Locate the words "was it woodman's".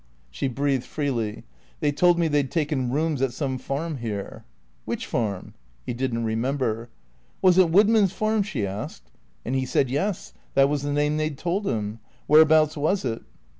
7.39-8.11